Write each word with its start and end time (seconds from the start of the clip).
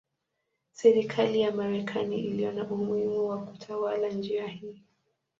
Serikali 0.71 1.41
ya 1.41 1.51
Marekani 1.51 2.19
iliona 2.23 2.67
umuhimu 2.71 3.27
wa 3.29 3.37
kutawala 3.45 4.09
njia 4.09 4.47
hii. 4.47 4.83